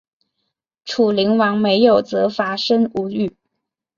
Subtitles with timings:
[0.83, 3.35] 楚灵王没有责罚申无宇。